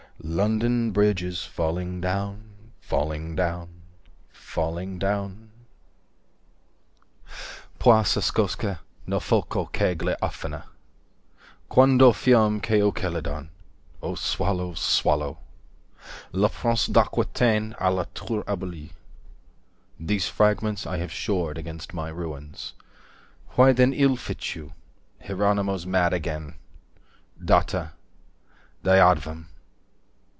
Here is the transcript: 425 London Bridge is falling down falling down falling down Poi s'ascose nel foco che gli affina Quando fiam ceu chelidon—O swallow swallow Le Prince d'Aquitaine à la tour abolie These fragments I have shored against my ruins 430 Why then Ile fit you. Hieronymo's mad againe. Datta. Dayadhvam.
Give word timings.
425 0.21 0.51
London 0.51 0.91
Bridge 0.91 1.23
is 1.23 1.43
falling 1.45 1.99
down 1.99 2.43
falling 2.79 3.35
down 3.35 3.69
falling 4.29 4.99
down 4.99 5.49
Poi 7.79 8.03
s'ascose 8.03 8.77
nel 9.07 9.19
foco 9.19 9.65
che 9.65 9.95
gli 9.95 10.13
affina 10.21 10.65
Quando 11.67 12.11
fiam 12.13 12.61
ceu 12.61 12.91
chelidon—O 12.91 14.13
swallow 14.13 14.75
swallow 14.75 15.39
Le 16.31 16.49
Prince 16.49 16.85
d'Aquitaine 16.89 17.73
à 17.81 17.89
la 17.91 18.05
tour 18.13 18.43
abolie 18.45 18.91
These 19.99 20.27
fragments 20.29 20.85
I 20.85 20.97
have 20.97 21.11
shored 21.11 21.57
against 21.57 21.95
my 21.95 22.09
ruins 22.09 22.75
430 23.55 23.55
Why 23.55 23.73
then 23.73 23.91
Ile 23.95 24.15
fit 24.17 24.53
you. 24.53 24.73
Hieronymo's 25.25 25.87
mad 25.87 26.13
againe. 26.13 26.57
Datta. 27.43 27.93
Dayadhvam. 28.83 29.45